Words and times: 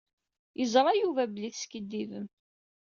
Yeẓṛa 0.59 0.91
Yuba 1.01 1.23
belli 1.29 1.49
teskiddibem. 1.51 2.27